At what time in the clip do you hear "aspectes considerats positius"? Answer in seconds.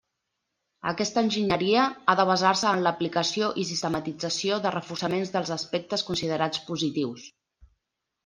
5.59-7.27